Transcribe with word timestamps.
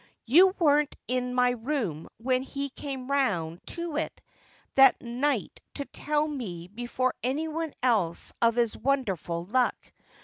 You 0.25 0.47
weren't 0.57 0.95
in 1.07 1.35
my 1.35 1.51
room 1.51 2.07
when 2.17 2.41
he 2.41 2.71
came 2.71 3.11
round 3.11 3.61
to 3.67 3.97
it 3.97 4.19
that 4.73 4.99
night 4.99 5.59
to 5.75 5.85
tell 5.85 6.27
me 6.27 6.67
before 6.67 7.13
anyone 7.21 7.71
else 7.83 8.33
of 8.41 8.55
his 8.55 8.75
wonderful 8.75 9.45
luck. 9.45 9.77